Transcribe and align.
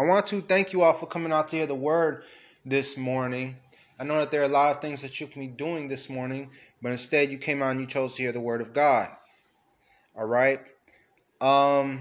I 0.00 0.04
want 0.04 0.28
to 0.28 0.40
thank 0.40 0.72
you 0.72 0.80
all 0.80 0.94
for 0.94 1.04
coming 1.04 1.30
out 1.30 1.48
to 1.48 1.56
hear 1.56 1.66
the 1.66 1.74
word 1.74 2.22
this 2.64 2.96
morning. 2.96 3.54
I 3.98 4.04
know 4.04 4.18
that 4.20 4.30
there 4.30 4.40
are 4.40 4.44
a 4.44 4.48
lot 4.48 4.74
of 4.74 4.80
things 4.80 5.02
that 5.02 5.20
you 5.20 5.26
can 5.26 5.42
be 5.42 5.46
doing 5.46 5.88
this 5.88 6.08
morning, 6.08 6.48
but 6.80 6.90
instead 6.90 7.30
you 7.30 7.36
came 7.36 7.62
out 7.62 7.72
and 7.72 7.80
you 7.80 7.86
chose 7.86 8.16
to 8.16 8.22
hear 8.22 8.32
the 8.32 8.40
word 8.40 8.62
of 8.62 8.72
God. 8.72 9.10
All 10.16 10.26
right. 10.26 10.58
Um, 11.42 12.00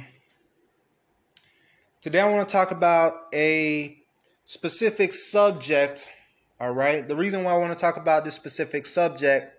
today 2.00 2.22
I 2.22 2.32
want 2.32 2.48
to 2.48 2.54
talk 2.54 2.72
about 2.72 3.16
a 3.34 3.98
specific 4.46 5.12
subject. 5.12 6.10
All 6.58 6.74
right. 6.74 7.06
The 7.06 7.18
reason 7.18 7.44
why 7.44 7.52
I 7.52 7.58
want 7.58 7.74
to 7.74 7.78
talk 7.78 7.98
about 7.98 8.24
this 8.24 8.34
specific 8.34 8.86
subject 8.86 9.52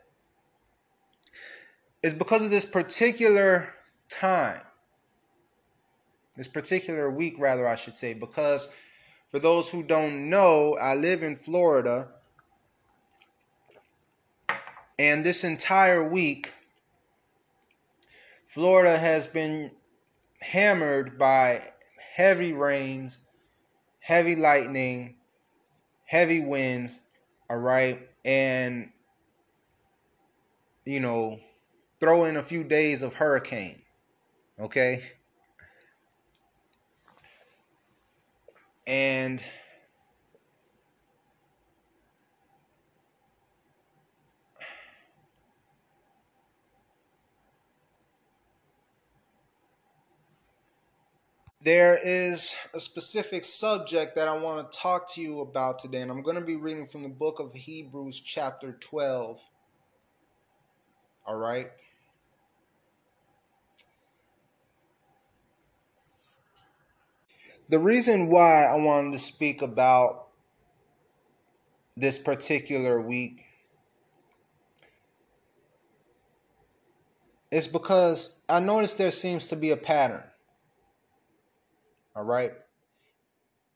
is 2.02 2.14
because 2.14 2.42
of 2.42 2.50
this 2.50 2.64
particular 2.64 3.74
time, 4.08 4.62
this 6.40 6.48
particular 6.48 7.10
week, 7.10 7.34
rather, 7.38 7.68
I 7.68 7.74
should 7.74 7.94
say, 7.94 8.14
because 8.14 8.74
for 9.30 9.38
those 9.38 9.70
who 9.70 9.82
don't 9.82 10.30
know, 10.30 10.74
I 10.80 10.94
live 10.94 11.22
in 11.22 11.36
Florida. 11.36 12.08
And 14.98 15.22
this 15.22 15.44
entire 15.44 16.08
week, 16.08 16.50
Florida 18.46 18.96
has 18.96 19.26
been 19.26 19.70
hammered 20.40 21.18
by 21.18 21.60
heavy 22.16 22.54
rains, 22.54 23.18
heavy 23.98 24.34
lightning, 24.34 25.16
heavy 26.06 26.42
winds, 26.42 27.02
all 27.50 27.58
right? 27.58 28.00
And, 28.24 28.90
you 30.86 31.00
know, 31.00 31.38
throw 32.00 32.24
in 32.24 32.36
a 32.36 32.42
few 32.42 32.64
days 32.64 33.02
of 33.02 33.14
hurricane, 33.14 33.82
okay? 34.58 35.02
And 38.90 39.40
there 51.62 51.96
is 52.04 52.56
a 52.74 52.80
specific 52.80 53.44
subject 53.44 54.16
that 54.16 54.26
I 54.26 54.36
want 54.36 54.72
to 54.72 54.76
talk 54.76 55.08
to 55.14 55.20
you 55.20 55.40
about 55.40 55.78
today, 55.78 56.00
and 56.00 56.10
I'm 56.10 56.22
going 56.22 56.40
to 56.40 56.44
be 56.44 56.56
reading 56.56 56.86
from 56.86 57.04
the 57.04 57.08
book 57.08 57.38
of 57.38 57.54
Hebrews, 57.54 58.18
chapter 58.18 58.72
12. 58.72 59.38
All 61.26 61.38
right. 61.38 61.68
The 67.70 67.78
reason 67.78 68.26
why 68.26 68.64
I 68.64 68.74
wanted 68.74 69.12
to 69.12 69.20
speak 69.20 69.62
about 69.62 70.26
this 71.96 72.18
particular 72.18 73.00
week 73.00 73.44
is 77.52 77.68
because 77.68 78.42
I 78.48 78.58
noticed 78.58 78.98
there 78.98 79.12
seems 79.12 79.46
to 79.48 79.56
be 79.56 79.70
a 79.70 79.76
pattern. 79.76 80.28
All 82.16 82.24
right. 82.24 82.50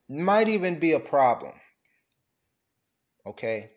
Might 0.08 0.48
even 0.48 0.80
be 0.80 0.94
a 0.94 1.00
problem. 1.00 1.52
Okay. 3.24 3.70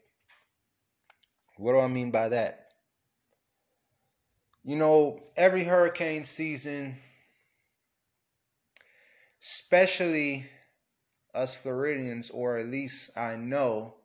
What 1.58 1.74
do 1.74 1.80
I 1.80 1.88
mean 1.88 2.10
by 2.10 2.30
that? 2.30 2.72
You 4.64 4.78
know, 4.78 5.20
every 5.38 5.64
hurricane 5.64 6.24
season 6.24 6.96
especially 9.42 10.46
us 11.34 11.56
Floridians, 11.56 12.30
or 12.32 12.58
at 12.58 12.68
least 12.68 13.18
I 13.18 13.36
know 13.36 13.96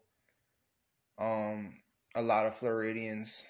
um, 1.18 1.72
a 2.14 2.22
lot 2.22 2.46
of 2.46 2.54
Floridians, 2.54 3.46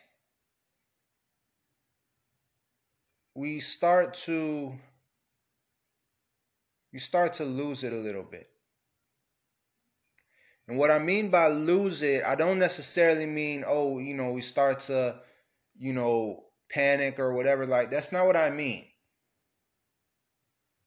we 3.34 3.60
start 3.60 4.14
to 4.14 4.72
you 6.92 6.98
start 6.98 7.32
to 7.34 7.44
lose 7.44 7.84
it 7.84 7.92
a 7.92 7.96
little 7.96 8.22
bit. 8.22 8.46
And 10.68 10.78
what 10.78 10.90
I 10.90 10.98
mean 10.98 11.30
by 11.30 11.48
lose 11.48 12.02
it, 12.02 12.22
I 12.24 12.34
don't 12.34 12.58
necessarily 12.58 13.26
mean, 13.26 13.64
oh, 13.66 13.98
you 13.98 14.14
know, 14.14 14.30
we 14.30 14.42
start 14.42 14.80
to, 14.80 15.18
you 15.76 15.92
know, 15.94 16.44
panic 16.70 17.18
or 17.18 17.34
whatever. 17.34 17.66
Like, 17.66 17.90
that's 17.90 18.12
not 18.12 18.26
what 18.26 18.36
I 18.36 18.50
mean. 18.50 18.84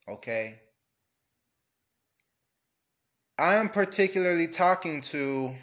Okay? 0.08 0.60
I 3.38 3.56
am 3.56 3.68
particularly 3.68 4.46
talking 4.48 5.02
to 5.02 5.54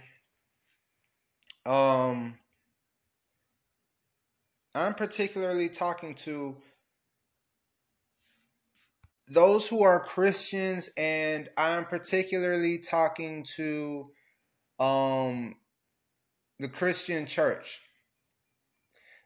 um 1.65 2.37
I'm 4.75 4.93
particularly 4.93 5.69
talking 5.69 6.13
to 6.25 6.55
those 9.27 9.67
who 9.67 9.83
are 9.83 10.03
Christians 10.03 10.91
and 10.97 11.49
I'm 11.57 11.85
particularly 11.85 12.77
talking 12.77 13.43
to 13.55 14.05
um 14.79 15.55
the 16.59 16.67
Christian 16.67 17.25
church. 17.25 17.79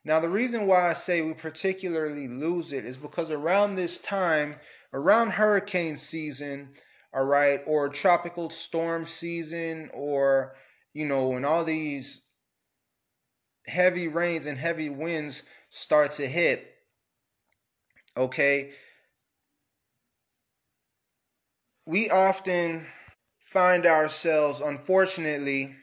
Now 0.06 0.22
the 0.22 0.30
reason 0.30 0.68
why 0.68 0.90
I 0.90 0.94
say 0.94 1.22
we 1.22 1.34
particularly 1.34 2.30
lose 2.30 2.72
it 2.72 2.86
is 2.86 2.96
because 2.96 3.30
around 3.30 3.76
this 3.76 4.00
time, 4.00 4.56
around 4.94 5.32
hurricane 5.32 5.98
season, 5.98 6.72
all 7.14 7.26
right, 7.26 7.60
or 7.66 7.90
tropical 7.90 8.50
storm 8.50 9.08
season, 9.08 9.90
or, 9.94 10.56
you 10.94 11.06
know, 11.06 11.30
when 11.30 11.46
all 11.46 11.64
these 11.64 12.30
heavy 13.66 14.08
rains 14.08 14.46
and 14.46 14.58
heavy 14.58 14.90
winds 14.90 15.50
start 15.70 16.12
to 16.14 16.26
hit, 16.26 16.66
okay, 18.16 18.72
we 21.86 22.10
often 22.10 22.86
find 23.40 23.86
ourselves, 23.86 24.60
unfortunately, 24.60 25.74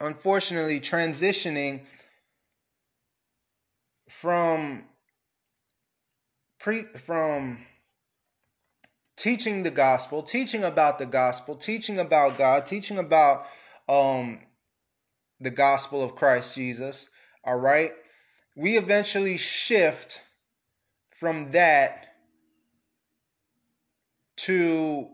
unfortunately 0.00 0.80
transitioning 0.80 1.84
from 4.08 4.87
pre 6.58 6.82
from 6.82 7.58
teaching 9.16 9.62
the 9.62 9.70
gospel, 9.70 10.22
teaching 10.22 10.64
about 10.64 10.98
the 10.98 11.06
gospel, 11.06 11.56
teaching 11.56 11.98
about 11.98 12.38
God, 12.38 12.66
teaching 12.66 12.98
about 12.98 13.46
um 13.88 14.38
the 15.40 15.50
gospel 15.50 16.02
of 16.02 16.16
Christ 16.16 16.54
Jesus, 16.54 17.10
all 17.44 17.58
right? 17.58 17.90
We 18.56 18.76
eventually 18.76 19.36
shift 19.36 20.24
from 21.10 21.52
that 21.52 22.14
to 24.38 25.08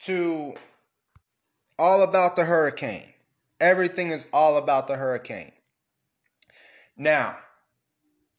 to 0.00 0.54
all 1.78 2.02
about 2.02 2.36
the 2.36 2.44
hurricane. 2.44 3.12
Everything 3.60 4.10
is 4.10 4.28
all 4.32 4.58
about 4.58 4.86
the 4.86 4.96
hurricane. 4.96 5.52
Now, 6.96 7.38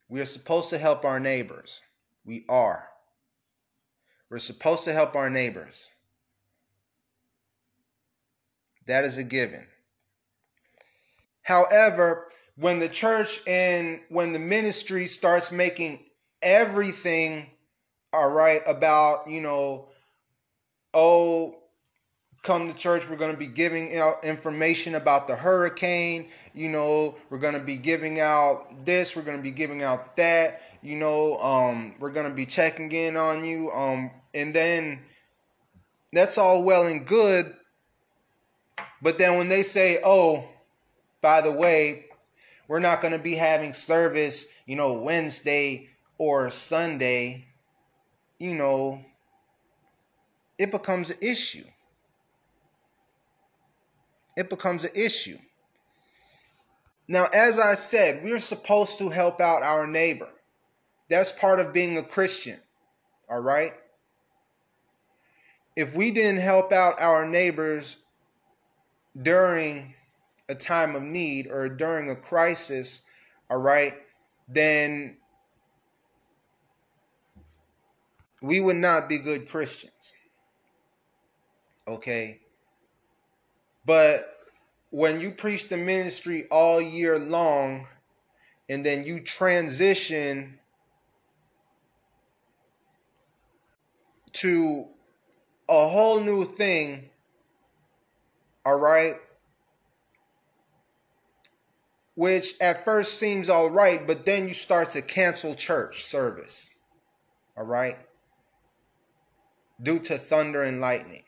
we 0.07 0.21
are 0.21 0.25
supposed 0.25 0.69
to 0.69 0.77
help 0.77 1.03
our 1.03 1.19
neighbors. 1.19 1.81
We 2.23 2.45
are. 2.47 2.87
We're 4.29 4.39
supposed 4.39 4.85
to 4.85 4.93
help 4.93 5.15
our 5.15 5.29
neighbors. 5.29 5.91
That 8.87 9.03
is 9.03 9.17
a 9.17 9.23
given. 9.23 9.65
However, 11.41 12.27
when 12.55 12.79
the 12.79 12.87
church 12.87 13.39
and 13.47 13.99
when 14.09 14.33
the 14.33 14.39
ministry 14.39 15.07
starts 15.07 15.51
making 15.51 16.03
everything 16.41 17.49
all 18.13 18.31
right 18.31 18.61
about, 18.67 19.29
you 19.29 19.41
know, 19.41 19.89
oh, 20.93 21.55
come 22.43 22.67
to 22.67 22.75
church, 22.75 23.09
we're 23.09 23.17
going 23.17 23.33
to 23.33 23.37
be 23.37 23.47
giving 23.47 23.97
out 23.97 24.23
information 24.23 24.95
about 24.95 25.27
the 25.27 25.35
hurricane. 25.35 26.27
You 26.55 26.69
know, 26.69 27.15
we're 27.29 27.37
going 27.37 27.53
to 27.53 27.59
be 27.59 27.77
giving 27.77 28.19
out 28.19 28.85
this, 28.85 29.15
we're 29.15 29.23
going 29.23 29.37
to 29.37 29.43
be 29.43 29.51
giving 29.51 29.83
out 29.83 30.15
that. 30.17 30.61
You 30.81 30.97
know, 30.97 31.37
um, 31.37 31.95
we're 31.99 32.11
going 32.11 32.29
to 32.29 32.35
be 32.35 32.45
checking 32.45 32.91
in 32.91 33.17
on 33.17 33.43
you. 33.43 33.71
Um, 33.71 34.11
and 34.33 34.53
then 34.53 35.01
that's 36.13 36.37
all 36.37 36.63
well 36.63 36.87
and 36.87 37.05
good. 37.05 37.53
But 39.01 39.17
then 39.17 39.37
when 39.37 39.49
they 39.49 39.63
say, 39.63 39.99
oh, 40.03 40.47
by 41.21 41.41
the 41.41 41.51
way, 41.51 42.05
we're 42.67 42.79
not 42.79 43.01
going 43.01 43.13
to 43.13 43.23
be 43.23 43.35
having 43.35 43.73
service, 43.73 44.47
you 44.65 44.75
know, 44.75 44.93
Wednesday 44.93 45.89
or 46.17 46.49
Sunday, 46.49 47.45
you 48.39 48.55
know, 48.55 48.99
it 50.57 50.71
becomes 50.71 51.09
an 51.09 51.17
issue 51.21 51.65
it 54.35 54.49
becomes 54.49 54.85
an 54.85 54.91
issue. 54.95 55.37
Now, 57.07 57.27
as 57.33 57.59
I 57.59 57.75
said, 57.75 58.23
we're 58.23 58.39
supposed 58.39 58.97
to 58.99 59.09
help 59.09 59.39
out 59.39 59.61
our 59.61 59.85
neighbor. 59.85 60.29
That's 61.09 61.31
part 61.31 61.59
of 61.59 61.73
being 61.73 61.97
a 61.97 62.03
Christian. 62.03 62.59
All 63.29 63.41
right? 63.41 63.71
If 65.75 65.95
we 65.95 66.11
didn't 66.11 66.41
help 66.41 66.71
out 66.71 67.01
our 67.01 67.27
neighbors 67.27 68.03
during 69.21 69.93
a 70.49 70.55
time 70.55 70.95
of 70.95 71.03
need 71.03 71.47
or 71.47 71.69
during 71.69 72.09
a 72.09 72.15
crisis, 72.15 73.05
all 73.49 73.61
right, 73.61 73.93
then 74.47 75.17
we 78.41 78.59
would 78.59 78.75
not 78.75 79.09
be 79.09 79.17
good 79.17 79.47
Christians. 79.47 80.15
Okay? 81.87 82.39
But 83.85 84.34
when 84.91 85.19
you 85.19 85.31
preach 85.31 85.67
the 85.69 85.77
ministry 85.77 86.45
all 86.49 86.81
year 86.81 87.19
long 87.19 87.87
and 88.69 88.85
then 88.85 89.03
you 89.03 89.19
transition 89.19 90.57
to 94.33 94.85
a 95.69 95.87
whole 95.87 96.21
new 96.21 96.45
thing, 96.45 97.09
all 98.65 98.79
right, 98.79 99.15
which 102.15 102.53
at 102.61 102.85
first 102.85 103.19
seems 103.19 103.49
all 103.49 103.69
right, 103.69 104.07
but 104.07 104.25
then 104.25 104.47
you 104.47 104.53
start 104.53 104.89
to 104.91 105.01
cancel 105.01 105.55
church 105.55 106.03
service, 106.03 106.77
all 107.57 107.65
right, 107.65 107.97
due 109.81 109.99
to 109.99 110.17
thunder 110.17 110.63
and 110.63 110.79
lightning. 110.79 111.24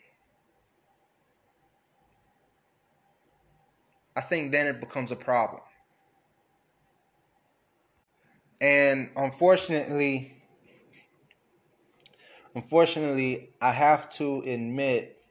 I 4.18 4.22
think 4.22 4.52
then 4.52 4.66
it 4.66 4.80
becomes 4.80 5.12
a 5.12 5.16
problem. 5.16 5.62
And 8.60 9.12
unfortunately, 9.16 10.34
unfortunately, 12.56 13.52
I 13.62 13.72
have 13.72 14.10
to 14.14 14.40
admit 14.40 15.24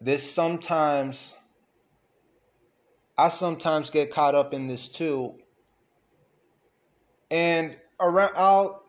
this 0.00 0.32
sometimes 0.32 1.36
I 3.18 3.28
sometimes 3.28 3.90
get 3.90 4.10
caught 4.10 4.34
up 4.34 4.54
in 4.54 4.66
this 4.66 4.88
too. 4.88 5.38
And 7.30 7.78
around 8.00 8.32
I'll 8.36 8.82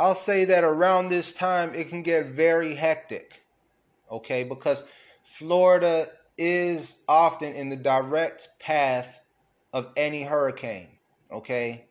I'll 0.00 0.14
say 0.14 0.46
that 0.46 0.64
around 0.64 1.08
this 1.08 1.34
time 1.34 1.74
it 1.74 1.90
can 1.90 2.00
get 2.00 2.28
very 2.28 2.74
hectic. 2.74 3.42
Okay? 4.10 4.42
Because 4.42 4.90
Florida 5.22 6.06
is 6.38 7.04
often 7.08 7.54
in 7.54 7.68
the 7.68 7.76
direct 7.76 8.48
path 8.60 9.20
of 9.72 9.92
any 9.96 10.22
hurricane, 10.22 10.88
okay? 11.30 11.84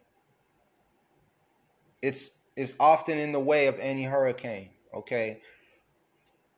It's 2.02 2.40
it's 2.56 2.76
often 2.80 3.20
in 3.20 3.34
the 3.34 3.40
way 3.40 3.68
of 3.68 3.78
any 3.80 4.04
hurricane, 4.04 4.70
okay? 4.94 5.42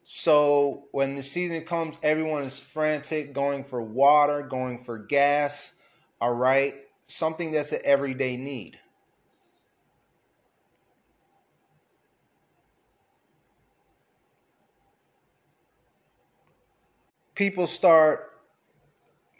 So 0.03 0.87
when 0.91 1.15
the 1.15 1.21
season 1.21 1.65
comes, 1.65 1.99
everyone 2.01 2.43
is 2.43 2.59
frantic, 2.59 3.33
going 3.33 3.63
for 3.63 3.83
water, 3.83 4.43
going 4.43 4.77
for 4.77 4.97
gas, 4.97 5.81
all 6.21 6.33
right? 6.33 6.75
Something 7.07 7.51
that's 7.51 7.73
an 7.73 7.81
everyday 7.83 8.37
need. 8.37 8.79
People 17.39 17.67
start 17.67 18.33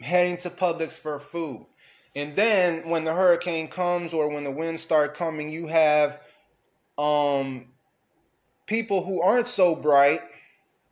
heading 0.00 0.38
to 0.38 0.48
Publix 0.48 0.98
for 0.98 1.20
food. 1.20 1.66
And 2.16 2.34
then 2.34 2.88
when 2.88 3.04
the 3.04 3.12
hurricane 3.12 3.68
comes 3.68 4.14
or 4.14 4.30
when 4.30 4.42
the 4.42 4.50
winds 4.50 4.80
start 4.80 5.14
coming, 5.14 5.50
you 5.50 5.66
have 5.66 6.18
um, 6.96 7.66
people 8.66 9.04
who 9.04 9.20
aren't 9.20 9.46
so 9.46 9.76
bright. 9.76 10.20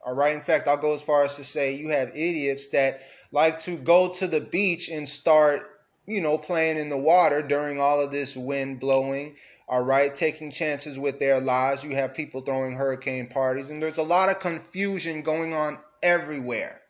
All 0.04 0.14
right. 0.14 0.34
In 0.34 0.42
fact, 0.42 0.68
I'll 0.68 0.76
go 0.76 0.92
as 0.92 1.02
far 1.02 1.24
as 1.24 1.36
to 1.36 1.44
say 1.44 1.74
you 1.74 1.88
have 1.88 2.10
idiots 2.10 2.68
that 2.68 3.00
like 3.32 3.58
to 3.60 3.78
go 3.78 4.12
to 4.12 4.26
the 4.26 4.42
beach 4.42 4.90
and 4.90 5.08
start, 5.08 5.62
you 6.06 6.20
know, 6.20 6.36
playing 6.36 6.76
in 6.76 6.90
the 6.90 6.98
water 6.98 7.40
during 7.40 7.80
all 7.80 8.04
of 8.04 8.10
this 8.10 8.36
wind 8.36 8.80
blowing. 8.80 9.34
All 9.66 9.82
right. 9.82 10.14
Taking 10.14 10.50
chances 10.50 10.98
with 10.98 11.20
their 11.20 11.40
lives. 11.40 11.82
You 11.82 11.96
have 11.96 12.12
people 12.12 12.42
throwing 12.42 12.74
hurricane 12.74 13.28
parties. 13.28 13.70
And 13.70 13.82
there's 13.82 13.96
a 13.96 14.02
lot 14.02 14.28
of 14.28 14.40
confusion 14.40 15.22
going 15.22 15.54
on 15.54 15.78
everywhere. 16.02 16.82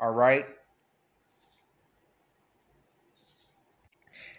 All 0.00 0.12
right. 0.12 0.46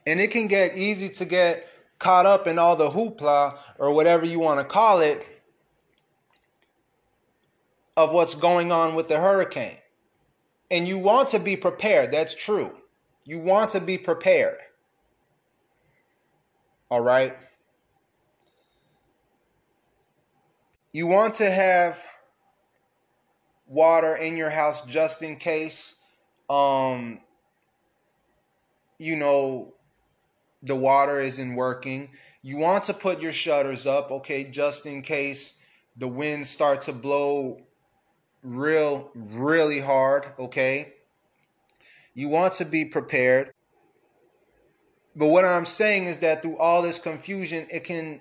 And 0.08 0.20
it 0.20 0.32
can 0.32 0.48
get 0.48 0.76
easy 0.76 1.10
to 1.10 1.26
get 1.26 1.68
caught 2.00 2.26
up 2.26 2.48
in 2.48 2.58
all 2.58 2.76
the 2.76 2.90
hoopla 2.90 3.58
or 3.78 3.94
whatever 3.94 4.26
you 4.26 4.40
want 4.40 4.60
to 4.60 4.66
call 4.66 5.02
it 5.02 5.24
of 7.96 8.12
what's 8.12 8.34
going 8.34 8.72
on 8.72 8.96
with 8.96 9.08
the 9.08 9.20
hurricane. 9.20 9.78
And 10.72 10.88
you 10.88 10.98
want 10.98 11.30
to 11.30 11.40
be 11.40 11.56
prepared. 11.56 12.12
That's 12.12 12.34
true. 12.34 12.76
You 13.26 13.38
want 13.38 13.70
to 13.72 13.82
be 13.82 14.00
prepared. 14.00 14.58
All 16.90 17.04
right. 17.04 17.34
You 20.94 21.06
want 21.06 21.36
to 21.36 21.50
have 21.50 22.04
water 23.72 24.18
in 24.18 24.36
your 24.36 24.50
house 24.50 24.86
just 24.86 25.24
in 25.24 25.38
case 25.38 26.04
um 26.50 27.20
you 29.00 29.16
know 29.16 29.74
the 30.64 30.76
water 30.76 31.20
isn't 31.20 31.56
working. 31.56 32.10
You 32.44 32.58
want 32.58 32.84
to 32.84 32.94
put 32.94 33.22
your 33.22 33.32
shutters 33.32 33.88
up 33.88 34.12
okay 34.12 34.44
just 34.44 34.86
in 34.86 35.02
case 35.02 35.64
the 35.98 36.08
wind 36.08 36.46
starts 36.46 36.88
to 36.88 36.94
blow 36.94 37.62
real 38.44 39.10
really 39.16 39.80
hard 39.80 40.26
okay? 40.38 40.94
You 42.14 42.28
want 42.28 42.54
to 42.54 42.66
be 42.66 42.86
prepared. 42.86 43.54
But 45.16 45.28
what 45.28 45.46
i'm 45.46 45.66
saying 45.66 46.06
is 46.06 46.20
that 46.20 46.42
through 46.42 46.58
all 46.58 46.82
this 46.82 47.00
confusion 47.00 47.68
it 47.72 47.86
can 47.86 48.20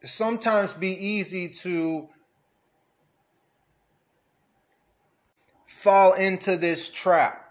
sometimes 0.00 0.74
be 0.74 0.88
easy 0.88 1.48
to 1.48 2.08
fall 5.68 6.14
into 6.14 6.56
this 6.56 6.90
trap. 6.90 7.44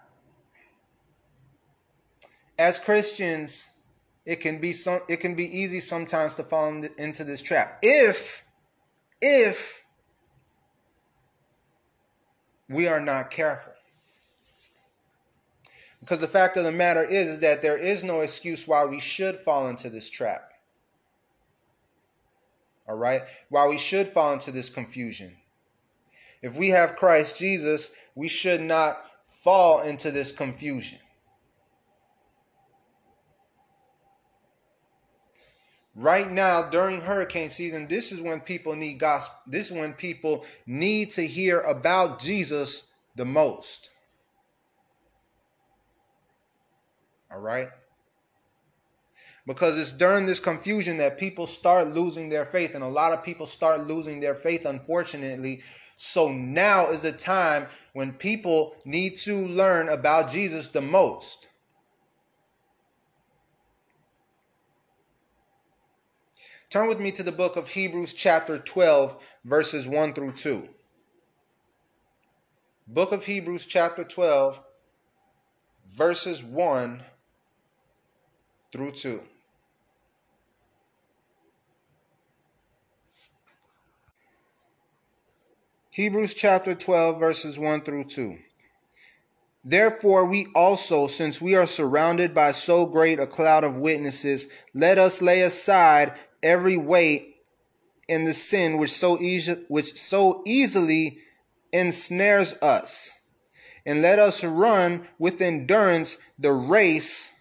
As 2.58 2.78
Christians, 2.78 3.72
it 4.26 4.40
can 4.40 4.60
be 4.60 4.72
some 4.72 4.98
it 5.08 5.20
can 5.20 5.34
be 5.34 5.44
easy 5.44 5.80
sometimes 5.80 6.34
to 6.34 6.42
fall 6.42 6.68
into 6.98 7.24
this 7.24 7.40
trap 7.40 7.78
if 7.82 8.44
if 9.22 9.84
we 12.68 12.86
are 12.88 13.00
not 13.00 13.30
careful. 13.30 13.72
Because 16.00 16.20
the 16.20 16.28
fact 16.28 16.56
of 16.56 16.64
the 16.64 16.72
matter 16.72 17.02
is, 17.02 17.28
is 17.28 17.40
that 17.40 17.62
there 17.62 17.78
is 17.78 18.04
no 18.04 18.20
excuse 18.20 18.68
why 18.68 18.84
we 18.84 19.00
should 19.00 19.36
fall 19.36 19.68
into 19.68 19.88
this 19.90 20.10
trap. 20.10 20.52
All 22.88 22.96
right? 22.96 23.22
Why 23.48 23.66
we 23.68 23.78
should 23.78 24.08
fall 24.08 24.32
into 24.32 24.50
this 24.50 24.70
confusion. 24.70 25.36
If 26.42 26.56
we 26.56 26.68
have 26.68 26.96
Christ 26.96 27.38
Jesus, 27.38 27.94
we 28.14 28.28
should 28.28 28.60
not 28.60 28.98
fall 29.44 29.82
into 29.82 30.10
this 30.10 30.32
confusion. 30.32 30.98
Right 35.94 36.30
now, 36.30 36.62
during 36.70 37.00
hurricane 37.00 37.50
season, 37.50 37.88
this 37.88 38.12
is 38.12 38.22
when 38.22 38.40
people 38.40 38.76
need 38.76 39.00
gospel. 39.00 39.36
This 39.48 39.72
is 39.72 39.76
when 39.76 39.94
people 39.94 40.44
need 40.64 41.10
to 41.12 41.26
hear 41.26 41.58
about 41.58 42.20
Jesus 42.20 42.94
the 43.16 43.24
most. 43.24 43.90
All 47.32 47.40
right? 47.40 47.68
Because 49.44 49.76
it's 49.76 49.96
during 49.96 50.24
this 50.24 50.38
confusion 50.38 50.98
that 50.98 51.18
people 51.18 51.46
start 51.46 51.88
losing 51.88 52.28
their 52.28 52.44
faith, 52.44 52.76
and 52.76 52.84
a 52.84 52.88
lot 52.88 53.12
of 53.12 53.24
people 53.24 53.46
start 53.46 53.80
losing 53.80 54.20
their 54.20 54.34
faith, 54.36 54.66
unfortunately, 54.66 55.62
so 56.00 56.30
now 56.30 56.86
is 56.86 57.02
the 57.02 57.10
time 57.10 57.66
when 57.92 58.12
people 58.12 58.76
need 58.84 59.16
to 59.16 59.48
learn 59.48 59.88
about 59.88 60.30
Jesus 60.30 60.68
the 60.68 60.80
most. 60.80 61.48
Turn 66.70 66.86
with 66.86 67.00
me 67.00 67.10
to 67.10 67.24
the 67.24 67.32
book 67.32 67.56
of 67.56 67.68
Hebrews, 67.68 68.12
chapter 68.12 68.58
12, 68.58 69.26
verses 69.44 69.88
1 69.88 70.12
through 70.12 70.32
2. 70.32 70.68
Book 72.86 73.10
of 73.10 73.24
Hebrews, 73.24 73.66
chapter 73.66 74.04
12, 74.04 74.62
verses 75.88 76.44
1 76.44 77.02
through 78.70 78.92
2. 78.92 79.20
Hebrews 85.98 86.34
chapter 86.34 86.76
12, 86.76 87.18
verses 87.18 87.58
1 87.58 87.80
through 87.80 88.04
2. 88.04 88.38
Therefore, 89.64 90.28
we 90.28 90.46
also, 90.54 91.08
since 91.08 91.40
we 91.40 91.56
are 91.56 91.66
surrounded 91.66 92.32
by 92.32 92.52
so 92.52 92.86
great 92.86 93.18
a 93.18 93.26
cloud 93.26 93.64
of 93.64 93.78
witnesses, 93.78 94.46
let 94.72 94.96
us 94.96 95.20
lay 95.20 95.40
aside 95.40 96.12
every 96.40 96.76
weight 96.76 97.40
and 98.08 98.24
the 98.24 98.32
sin 98.32 98.76
which 98.76 98.92
so 98.92 99.20
easy, 99.20 99.54
which 99.66 99.98
so 99.98 100.44
easily 100.46 101.18
ensnares 101.72 102.54
us, 102.62 103.10
and 103.84 104.00
let 104.00 104.20
us 104.20 104.44
run 104.44 105.04
with 105.18 105.40
endurance 105.40 106.18
the 106.38 106.52
race 106.52 107.34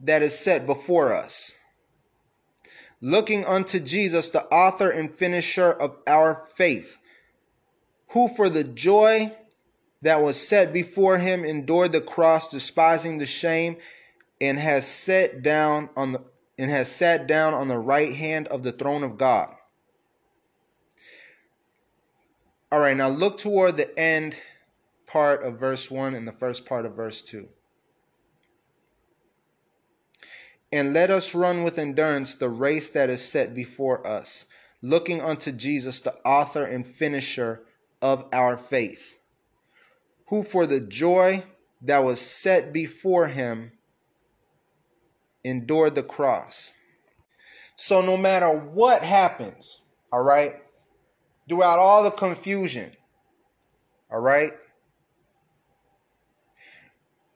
that 0.00 0.24
is 0.24 0.36
set 0.36 0.66
before 0.66 1.14
us. 1.14 1.52
Looking 3.00 3.44
unto 3.44 3.78
Jesus, 3.78 4.30
the 4.30 4.42
author 4.46 4.90
and 4.90 5.08
finisher 5.08 5.70
of 5.70 6.02
our 6.08 6.48
faith, 6.56 6.98
who 8.16 8.28
for 8.28 8.48
the 8.48 8.64
joy 8.64 9.30
that 10.00 10.22
was 10.22 10.40
set 10.40 10.72
before 10.72 11.18
him 11.18 11.44
endured 11.44 11.92
the 11.92 12.00
cross 12.00 12.50
despising 12.50 13.18
the 13.18 13.26
shame 13.26 13.76
and 14.40 14.58
has 14.58 14.86
sat 14.88 15.42
down 15.42 15.90
on 15.98 16.12
the 16.12 16.24
and 16.58 16.70
has 16.70 16.90
sat 16.90 17.26
down 17.26 17.52
on 17.52 17.68
the 17.68 17.76
right 17.76 18.14
hand 18.14 18.48
of 18.48 18.62
the 18.62 18.72
throne 18.72 19.04
of 19.04 19.18
God. 19.18 19.54
All 22.72 22.80
right, 22.80 22.96
now 22.96 23.08
look 23.08 23.36
toward 23.36 23.76
the 23.76 23.98
end 23.98 24.34
part 25.06 25.42
of 25.42 25.60
verse 25.60 25.90
1 25.90 26.14
and 26.14 26.26
the 26.26 26.32
first 26.32 26.64
part 26.64 26.86
of 26.86 26.96
verse 26.96 27.20
2. 27.20 27.46
And 30.72 30.94
let 30.94 31.10
us 31.10 31.34
run 31.34 31.64
with 31.64 31.78
endurance 31.78 32.36
the 32.36 32.48
race 32.48 32.88
that 32.90 33.10
is 33.10 33.22
set 33.22 33.52
before 33.52 34.06
us, 34.06 34.46
looking 34.80 35.20
unto 35.20 35.52
Jesus, 35.52 36.00
the 36.00 36.14
author 36.24 36.64
and 36.64 36.86
finisher 36.86 37.62
of 38.06 38.24
our 38.32 38.56
faith 38.56 39.18
who 40.28 40.44
for 40.44 40.64
the 40.64 40.80
joy 40.80 41.42
that 41.82 42.04
was 42.04 42.20
set 42.20 42.72
before 42.72 43.26
him 43.26 43.72
endured 45.42 45.96
the 45.96 46.04
cross. 46.04 46.72
So, 47.74 48.02
no 48.02 48.16
matter 48.16 48.48
what 48.48 49.02
happens, 49.02 49.82
all 50.12 50.22
right, 50.22 50.52
throughout 51.48 51.80
all 51.80 52.04
the 52.04 52.12
confusion, 52.12 52.92
all 54.10 54.20
right, 54.20 54.52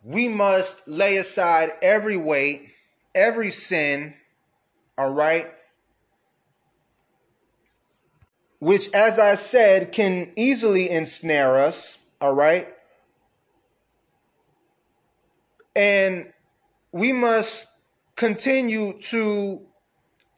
we 0.04 0.28
must 0.28 0.86
lay 0.86 1.16
aside 1.16 1.70
every 1.82 2.16
weight, 2.16 2.70
every 3.12 3.50
sin, 3.50 4.14
all 4.96 5.12
right, 5.12 5.46
which, 8.60 8.94
as 8.94 9.18
I 9.18 9.34
said, 9.34 9.90
can 9.92 10.30
easily 10.36 10.90
ensnare 10.90 11.58
us, 11.58 11.98
all 12.20 12.34
right, 12.34 12.66
and 15.74 16.28
we 16.92 17.12
must 17.12 17.68
continue 18.16 19.00
to 19.00 19.66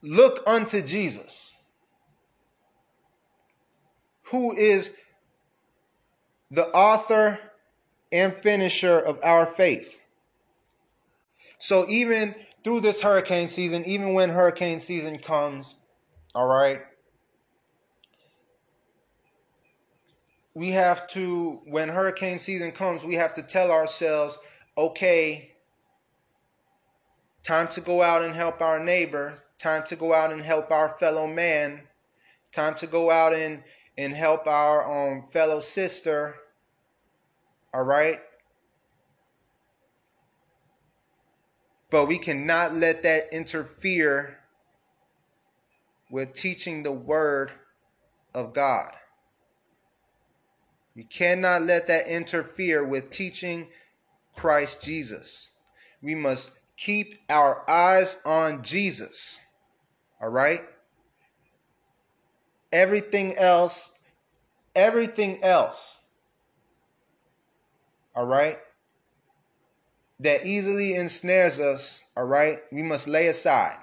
look 0.02 0.42
unto 0.46 0.82
Jesus, 0.82 1.60
who 4.26 4.54
is 4.56 4.98
the 6.52 6.66
author 6.68 7.38
and 8.12 8.32
finisher 8.32 8.98
of 8.98 9.18
our 9.24 9.46
faith. 9.46 10.00
So, 11.58 11.86
even 11.88 12.34
through 12.62 12.80
this 12.80 13.00
hurricane 13.00 13.48
season, 13.48 13.84
even 13.86 14.12
when 14.12 14.28
hurricane 14.28 14.78
season 14.78 15.18
comes, 15.18 15.82
all 16.34 16.46
right, 16.46 16.82
we 20.54 20.70
have 20.70 21.06
to, 21.08 21.62
when 21.66 21.88
hurricane 21.88 22.38
season 22.38 22.72
comes, 22.72 23.04
we 23.04 23.14
have 23.14 23.34
to 23.34 23.42
tell 23.42 23.70
ourselves, 23.70 24.38
okay, 24.76 25.52
time 27.42 27.68
to 27.68 27.80
go 27.80 28.02
out 28.02 28.22
and 28.22 28.34
help 28.34 28.60
our 28.60 28.82
neighbor, 28.82 29.42
time 29.58 29.82
to 29.84 29.96
go 29.96 30.12
out 30.12 30.32
and 30.32 30.42
help 30.42 30.70
our 30.70 30.88
fellow 30.88 31.26
man, 31.26 31.80
time 32.52 32.74
to 32.74 32.86
go 32.86 33.10
out 33.10 33.32
and, 33.32 33.62
and 33.96 34.12
help 34.12 34.46
our 34.46 35.12
um, 35.12 35.22
fellow 35.22 35.60
sister. 35.60 36.36
All 37.72 37.84
right? 37.84 38.20
But 41.90 42.06
we 42.06 42.18
cannot 42.18 42.74
let 42.74 43.02
that 43.02 43.32
interfere 43.32 44.38
with 46.10 46.34
teaching 46.34 46.82
the 46.82 46.92
word 46.92 47.50
of 48.34 48.52
God. 48.52 48.92
We 50.94 51.04
cannot 51.04 51.62
let 51.62 51.88
that 51.88 52.08
interfere 52.08 52.86
with 52.86 53.10
teaching 53.10 53.68
Christ 54.36 54.82
Jesus. 54.82 55.56
We 56.02 56.14
must 56.14 56.58
keep 56.76 57.14
our 57.30 57.68
eyes 57.68 58.20
on 58.24 58.62
Jesus. 58.62 59.40
All 60.20 60.30
right? 60.30 60.60
Everything 62.72 63.36
else, 63.36 63.98
everything 64.74 65.42
else, 65.42 66.04
all 68.14 68.26
right, 68.26 68.58
that 70.20 70.46
easily 70.46 70.94
ensnares 70.94 71.60
us, 71.60 72.04
all 72.16 72.26
right, 72.26 72.56
we 72.70 72.82
must 72.82 73.08
lay 73.08 73.26
aside. 73.26 73.81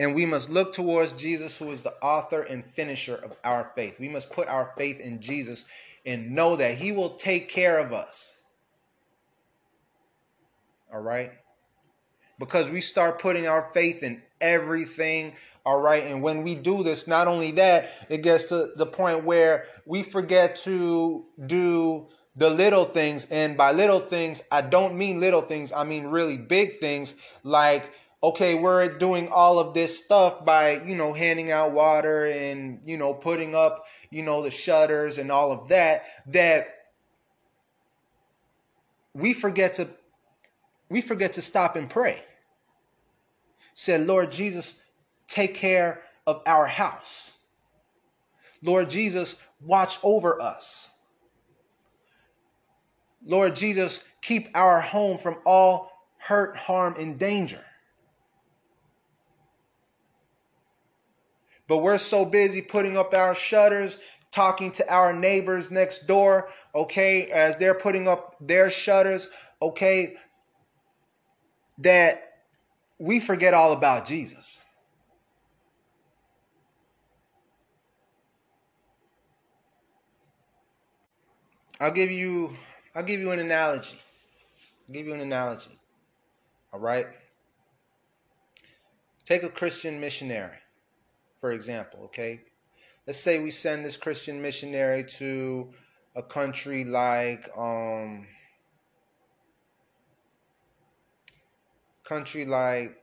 And 0.00 0.14
we 0.14 0.24
must 0.24 0.48
look 0.48 0.72
towards 0.72 1.20
Jesus, 1.20 1.58
who 1.58 1.70
is 1.72 1.82
the 1.82 1.92
author 2.00 2.40
and 2.40 2.64
finisher 2.64 3.16
of 3.16 3.36
our 3.44 3.70
faith. 3.76 4.00
We 4.00 4.08
must 4.08 4.32
put 4.32 4.48
our 4.48 4.72
faith 4.78 4.98
in 4.98 5.20
Jesus 5.20 5.68
and 6.06 6.30
know 6.30 6.56
that 6.56 6.74
He 6.74 6.92
will 6.92 7.10
take 7.10 7.50
care 7.50 7.78
of 7.84 7.92
us. 7.92 8.42
All 10.90 11.02
right? 11.02 11.32
Because 12.38 12.70
we 12.70 12.80
start 12.80 13.20
putting 13.20 13.46
our 13.46 13.68
faith 13.74 14.02
in 14.02 14.22
everything. 14.40 15.34
All 15.66 15.82
right. 15.82 16.04
And 16.04 16.22
when 16.22 16.44
we 16.44 16.54
do 16.54 16.82
this, 16.82 17.06
not 17.06 17.28
only 17.28 17.50
that, 17.50 17.90
it 18.08 18.22
gets 18.22 18.48
to 18.48 18.70
the 18.76 18.86
point 18.86 19.24
where 19.24 19.66
we 19.84 20.02
forget 20.02 20.56
to 20.64 21.26
do 21.44 22.06
the 22.36 22.48
little 22.48 22.84
things. 22.84 23.30
And 23.30 23.54
by 23.54 23.72
little 23.72 24.00
things, 24.00 24.42
I 24.50 24.62
don't 24.62 24.96
mean 24.96 25.20
little 25.20 25.42
things, 25.42 25.72
I 25.72 25.84
mean 25.84 26.06
really 26.06 26.38
big 26.38 26.78
things 26.78 27.20
like 27.42 27.92
okay, 28.22 28.54
we're 28.54 28.98
doing 28.98 29.28
all 29.32 29.58
of 29.58 29.72
this 29.72 30.04
stuff 30.04 30.44
by, 30.44 30.80
you 30.86 30.94
know, 30.94 31.12
handing 31.12 31.50
out 31.50 31.72
water 31.72 32.26
and, 32.26 32.80
you 32.84 32.98
know, 32.98 33.14
putting 33.14 33.54
up, 33.54 33.84
you 34.10 34.22
know, 34.22 34.42
the 34.42 34.50
shutters 34.50 35.18
and 35.18 35.30
all 35.30 35.52
of 35.52 35.68
that, 35.68 36.02
that 36.26 36.64
we 39.14 39.32
forget 39.32 39.74
to 39.74 39.88
we 40.88 41.00
forget 41.00 41.34
to 41.34 41.42
stop 41.42 41.76
and 41.76 41.88
pray. 41.88 42.20
Said, 43.74 44.06
Lord 44.06 44.32
Jesus, 44.32 44.84
take 45.28 45.54
care 45.54 46.02
of 46.26 46.42
our 46.46 46.66
house. 46.66 47.38
Lord 48.62 48.90
Jesus, 48.90 49.48
watch 49.62 49.98
over 50.02 50.40
us. 50.42 50.98
Lord 53.24 53.54
Jesus, 53.54 54.12
keep 54.20 54.48
our 54.54 54.80
home 54.80 55.16
from 55.16 55.36
all 55.46 55.90
hurt, 56.18 56.56
harm, 56.56 56.94
and 56.98 57.18
danger. 57.18 57.64
But 61.70 61.84
we're 61.84 61.98
so 61.98 62.24
busy 62.24 62.62
putting 62.62 62.98
up 62.98 63.14
our 63.14 63.32
shutters, 63.32 64.02
talking 64.32 64.72
to 64.72 64.92
our 64.92 65.12
neighbors 65.12 65.70
next 65.70 66.08
door, 66.08 66.48
okay, 66.74 67.26
as 67.26 67.58
they're 67.58 67.76
putting 67.76 68.08
up 68.08 68.34
their 68.40 68.70
shutters, 68.70 69.32
okay, 69.62 70.16
that 71.78 72.14
we 72.98 73.20
forget 73.20 73.54
all 73.54 73.72
about 73.72 74.04
Jesus. 74.04 74.66
I'll 81.80 81.92
give 81.92 82.10
you 82.10 82.50
I'll 82.96 83.04
give 83.04 83.20
you 83.20 83.30
an 83.30 83.38
analogy. 83.38 83.96
I'll 84.88 84.94
give 84.94 85.06
you 85.06 85.14
an 85.14 85.20
analogy. 85.20 85.70
All 86.72 86.80
right? 86.80 87.06
Take 89.24 89.44
a 89.44 89.48
Christian 89.48 90.00
missionary 90.00 90.58
for 91.40 91.52
example, 91.52 92.04
okay? 92.04 92.42
Let's 93.06 93.18
say 93.18 93.42
we 93.42 93.50
send 93.50 93.84
this 93.84 93.96
Christian 93.96 94.42
missionary 94.42 95.04
to 95.18 95.72
a 96.14 96.22
country 96.22 96.84
like 96.84 97.48
um 97.56 98.26
country 102.04 102.44
like 102.44 102.96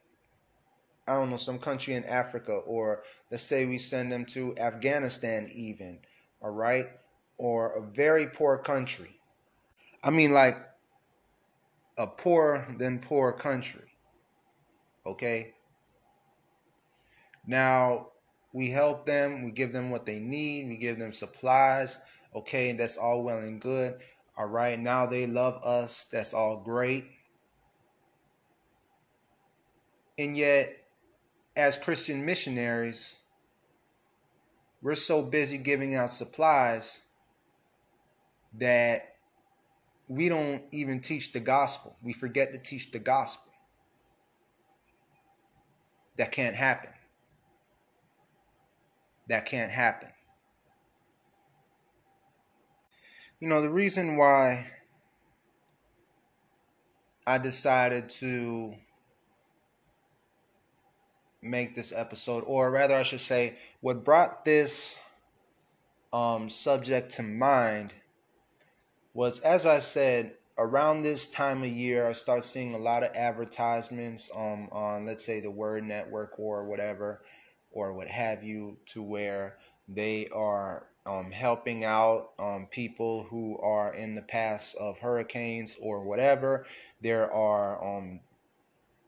I 1.07 1.15
don't 1.15 1.29
know, 1.29 1.37
some 1.37 1.57
country 1.57 1.93
in 1.93 2.03
Africa, 2.03 2.51
or 2.53 3.03
let's 3.31 3.41
say 3.41 3.65
we 3.65 3.77
send 3.77 4.11
them 4.11 4.25
to 4.25 4.53
Afghanistan, 4.57 5.47
even, 5.55 5.99
all 6.41 6.51
right, 6.51 6.87
or 7.37 7.71
a 7.77 7.81
very 7.81 8.27
poor 8.27 8.57
country. 8.57 9.17
I 10.03 10.11
mean, 10.11 10.31
like 10.31 10.57
a 11.97 12.07
poor 12.07 12.67
than 12.77 12.99
poor 12.99 13.31
country, 13.31 13.89
okay? 15.05 15.53
Now, 17.45 18.09
we 18.53 18.69
help 18.69 19.05
them, 19.05 19.43
we 19.43 19.51
give 19.51 19.73
them 19.73 19.89
what 19.89 20.05
they 20.05 20.19
need, 20.19 20.67
we 20.67 20.77
give 20.77 20.97
them 20.97 21.13
supplies, 21.13 21.99
Okay, 22.37 22.73
that's 22.73 22.97
all 22.97 23.23
well 23.23 23.39
and 23.39 23.59
good. 23.59 23.95
All 24.37 24.47
right, 24.49 24.79
now 24.79 25.07
they 25.07 25.25
love 25.25 25.63
us. 25.63 26.05
That's 26.05 26.35
all 26.35 26.57
great. 26.57 27.05
And 30.19 30.35
yet, 30.35 30.67
as 31.55 31.77
Christian 31.77 32.25
missionaries, 32.25 33.19
we're 34.83 34.95
so 34.95 35.23
busy 35.29 35.57
giving 35.57 35.95
out 35.95 36.11
supplies 36.11 37.01
that 38.59 39.15
we 40.09 40.29
don't 40.29 40.61
even 40.71 40.99
teach 40.99 41.33
the 41.33 41.39
gospel. 41.39 41.95
We 42.03 42.13
forget 42.13 42.53
to 42.53 42.59
teach 42.59 42.91
the 42.91 42.99
gospel. 42.99 43.51
That 46.17 46.31
can't 46.31 46.55
happen. 46.55 46.91
That 49.27 49.45
can't 49.45 49.71
happen. 49.71 50.09
You 53.39 53.49
know, 53.49 53.61
the 53.61 53.69
reason 53.69 54.17
why 54.17 54.65
I 57.27 57.37
decided 57.37 58.09
to 58.21 58.73
make 61.41 61.75
this 61.75 61.93
episode, 61.95 62.43
or 62.47 62.71
rather, 62.71 62.95
I 62.95 63.03
should 63.03 63.19
say, 63.19 63.55
what 63.81 64.03
brought 64.03 64.43
this 64.43 64.99
um, 66.13 66.49
subject 66.49 67.11
to 67.11 67.23
mind 67.23 67.93
was, 69.13 69.39
as 69.41 69.65
I 69.65 69.79
said, 69.79 70.33
around 70.57 71.01
this 71.01 71.27
time 71.27 71.61
of 71.61 71.69
year, 71.69 72.07
I 72.07 72.13
start 72.13 72.43
seeing 72.43 72.73
a 72.73 72.79
lot 72.79 73.03
of 73.03 73.15
advertisements 73.15 74.31
um, 74.35 74.69
on, 74.71 75.05
let's 75.05 75.23
say, 75.23 75.39
the 75.39 75.51
Word 75.51 75.83
Network 75.83 76.39
or 76.39 76.65
whatever, 76.67 77.21
or 77.71 77.93
what 77.93 78.07
have 78.07 78.43
you, 78.43 78.77
to 78.87 79.03
where 79.03 79.57
they 79.87 80.27
are 80.29 80.87
um, 81.05 81.31
helping 81.31 81.85
out 81.85 82.31
um, 82.37 82.67
people 82.69 83.23
who 83.23 83.57
are 83.59 83.93
in 83.93 84.13
the 84.13 84.21
paths 84.21 84.73
of 84.73 84.99
hurricanes 84.99 85.77
or 85.81 86.03
whatever. 86.03 86.65
There 87.01 87.31
are 87.31 87.97
um, 87.97 88.19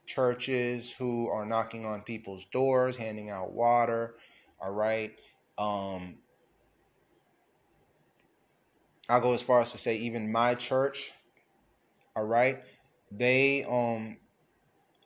churches 0.06 0.96
who 0.96 1.30
are 1.30 1.46
knocking 1.46 1.86
on 1.86 2.02
people's 2.02 2.46
doors, 2.46 2.98
handing 2.98 3.30
out 3.30 3.52
water. 3.52 4.16
All 4.62 4.74
right. 4.74 5.12
Um, 5.58 6.18
I'll 9.10 9.22
go 9.22 9.34
as 9.34 9.44
far 9.44 9.60
as 9.60 9.72
to 9.74 9.78
say 9.78 9.98
even 9.98 10.32
my 10.32 10.56
church. 10.56 11.12
All 12.16 12.26
right. 12.26 12.64
They 13.12 13.66
um 13.66 14.18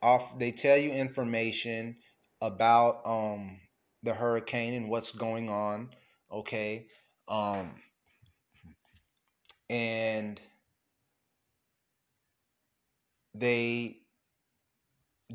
off 0.01 0.37
they 0.37 0.51
tell 0.51 0.77
you 0.77 0.91
information 0.91 1.95
about 2.43 3.07
um 3.07 3.59
the 4.03 4.13
hurricane 4.13 4.75
and 4.75 4.89
what's 4.89 5.13
going 5.13 5.49
on. 5.49 5.89
Okay. 6.31 6.87
Um 7.27 7.71
and 9.69 10.39
they 13.35 13.97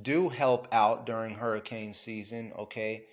do 0.02 0.28
help 0.28 0.68
out 0.72 1.06
during 1.06 1.34
hurricane 1.34 1.92
season, 1.92 2.52
okay? 2.58 3.06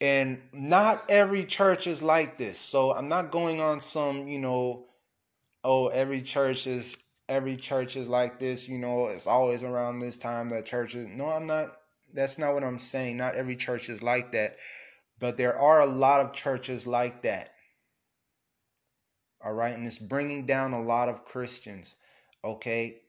And 0.00 0.42
not 0.52 1.02
every 1.08 1.44
church 1.44 1.86
is 1.86 2.02
like 2.02 2.36
this. 2.38 2.58
So 2.58 2.92
I'm 2.92 3.08
not 3.08 3.30
going 3.30 3.60
on 3.60 3.80
some, 3.80 4.28
you 4.28 4.38
know, 4.38 4.86
oh, 5.64 5.88
every 5.88 6.22
church 6.22 6.66
is 6.66 6.96
every 7.28 7.56
church 7.56 7.96
is 7.96 8.08
like 8.08 8.38
this, 8.38 8.68
you 8.68 8.78
know, 8.78 9.06
it's 9.08 9.26
always 9.26 9.64
around 9.64 10.00
this 10.00 10.18
time 10.18 10.48
that 10.50 10.66
churches 10.66 11.06
No, 11.08 11.26
I'm 11.28 11.46
not 11.46 11.76
that's 12.14 12.38
not 12.38 12.54
what 12.54 12.64
I'm 12.64 12.78
saying. 12.78 13.16
Not 13.16 13.34
every 13.34 13.56
church 13.56 13.88
is 13.88 14.02
like 14.02 14.32
that. 14.32 14.56
But 15.18 15.36
there 15.36 15.56
are 15.56 15.80
a 15.80 15.86
lot 15.86 16.20
of 16.20 16.32
churches 16.32 16.86
like 16.86 17.22
that. 17.22 17.50
All 19.44 19.52
right, 19.52 19.76
and 19.76 19.86
it's 19.86 19.98
bringing 19.98 20.46
down 20.46 20.72
a 20.72 20.82
lot 20.82 21.08
of 21.08 21.24
Christians, 21.24 21.96
okay? 22.44 23.00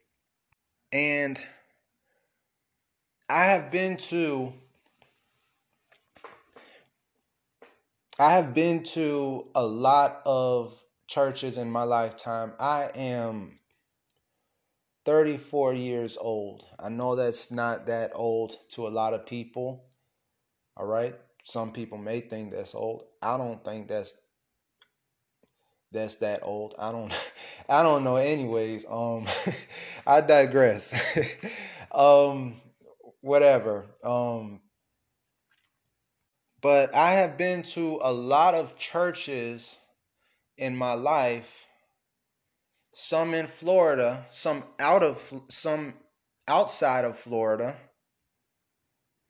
And 0.92 1.40
I 3.30 3.46
have 3.46 3.72
been 3.72 3.98
to 3.98 4.52
I 8.20 8.34
have 8.34 8.54
been 8.54 8.84
to 8.84 9.50
a 9.56 9.66
lot 9.66 10.22
of 10.26 10.80
churches 11.08 11.58
in 11.58 11.72
my 11.72 11.84
lifetime. 11.84 12.54
I 12.60 12.90
am 12.96 13.60
34 15.06 15.74
years 15.74 16.18
old. 16.18 16.64
I 16.80 16.90
know 16.90 17.16
that's 17.16 17.52
not 17.52 17.88
that 17.88 18.12
old 18.16 18.54
to 18.72 18.88
a 18.88 18.90
lot 18.90 19.14
of 19.14 19.26
people. 19.26 19.86
All 20.78 20.88
right? 20.88 21.14
Some 21.44 21.72
people 21.74 21.98
may 21.98 22.22
think 22.22 22.52
that's 22.52 22.76
old. 22.76 23.04
I 23.22 23.38
don't 23.38 23.64
think 23.64 23.88
that's 23.88 24.16
that's 25.92 26.18
that 26.18 26.40
old. 26.44 26.74
I 26.80 26.92
don't 26.92 27.14
I 27.70 27.84
don't 27.84 28.04
know 28.04 28.16
anyways. 28.16 28.86
Um 28.90 29.26
I 30.08 30.22
digress. 30.22 31.18
um 31.92 32.54
whatever. 33.22 33.86
Um, 34.04 34.60
but 36.62 36.94
I 36.96 37.12
have 37.12 37.38
been 37.38 37.64
to 37.64 38.00
a 38.02 38.12
lot 38.12 38.54
of 38.54 38.78
churches 38.78 39.80
in 40.58 40.76
my 40.76 40.94
life. 40.94 41.68
Some 42.94 43.34
in 43.34 43.48
Florida, 43.48 44.26
some 44.30 44.64
out 44.80 45.02
of 45.02 45.18
some 45.50 45.96
outside 46.48 47.06
of 47.06 47.18
Florida, 47.18 47.76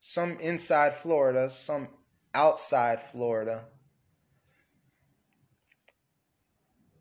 some 0.01 0.37
inside 0.41 0.93
Florida, 0.93 1.49
some 1.49 1.87
outside 2.33 2.99
Florida. 2.99 3.65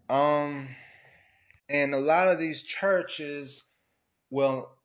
Um, 0.09 0.69
and 1.69 1.95
a 1.95 1.99
lot 1.99 2.29
of 2.29 2.39
these 2.39 2.63
churches, 2.63 3.75
well, 4.31 4.77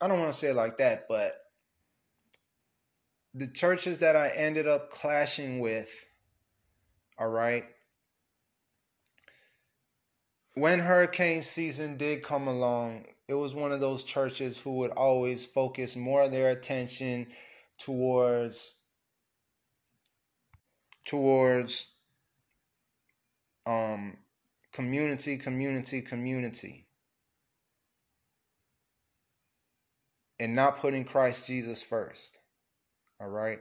I 0.00 0.08
don't 0.08 0.18
want 0.18 0.32
to 0.32 0.38
say 0.38 0.50
it 0.50 0.56
like 0.56 0.76
that, 0.76 1.06
but 1.08 1.32
the 3.34 3.48
churches 3.48 4.00
that 4.00 4.14
I 4.14 4.30
ended 4.36 4.66
up 4.68 4.90
clashing 4.90 5.60
with, 5.60 5.90
all 7.18 7.30
right, 7.30 7.64
when 10.54 10.78
hurricane 10.78 11.42
season 11.42 11.96
did 11.96 12.22
come 12.22 12.46
along, 12.46 13.06
it 13.28 13.34
was 13.34 13.54
one 13.54 13.72
of 13.72 13.80
those 13.80 14.04
churches 14.04 14.62
who 14.62 14.76
would 14.76 14.90
always 14.90 15.46
focus 15.46 15.96
more 15.96 16.22
of 16.22 16.32
their 16.32 16.50
attention 16.50 17.26
towards 17.78 18.78
towards 21.06 21.92
um 23.66 24.16
community 24.72 25.36
community 25.36 26.00
community 26.00 26.86
and 30.38 30.54
not 30.54 30.76
putting 30.78 31.04
Christ 31.04 31.46
Jesus 31.46 31.82
first. 31.82 32.38
All 33.20 33.28
right. 33.28 33.60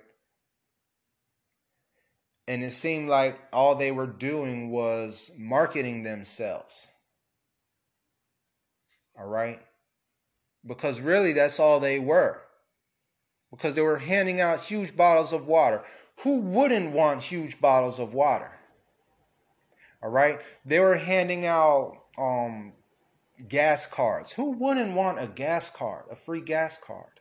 And 2.52 2.64
it 2.64 2.72
seemed 2.72 3.08
like 3.08 3.40
all 3.54 3.76
they 3.76 3.94
were 3.94 4.06
doing 4.06 4.72
was 4.72 5.32
marketing 5.40 6.04
themselves. 6.04 6.92
All 9.18 9.30
right. 9.30 9.56
Because 10.68 11.00
really, 11.00 11.32
that's 11.32 11.62
all 11.62 11.80
they 11.80 11.98
were. 12.00 12.44
Because 13.52 13.76
they 13.76 13.82
were 13.82 13.98
handing 13.98 14.42
out 14.42 14.60
huge 14.60 14.98
bottles 14.98 15.32
of 15.32 15.48
water. 15.48 15.82
Who 16.24 16.52
wouldn't 16.52 16.92
want 16.92 17.24
huge 17.24 17.62
bottles 17.62 18.00
of 18.00 18.14
water? 18.14 18.52
All 20.04 20.12
right. 20.12 20.38
They 20.66 20.82
were 20.82 20.98
handing 20.98 21.46
out 21.46 22.04
um, 22.18 22.74
gas 23.48 23.88
cards. 23.88 24.34
Who 24.34 24.58
wouldn't 24.58 24.94
want 24.94 25.24
a 25.24 25.28
gas 25.28 25.74
card, 25.74 26.04
a 26.12 26.16
free 26.18 26.42
gas 26.42 26.78
card? 26.78 27.14